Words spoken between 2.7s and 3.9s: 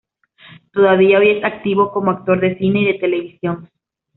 y de televisión.